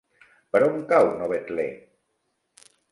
Per 0.55 0.61
on 0.69 0.81
cau 0.93 1.11
Novetlè? 1.21 1.69